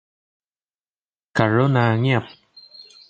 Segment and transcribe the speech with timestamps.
[1.37, 2.23] กรุณาเงียบ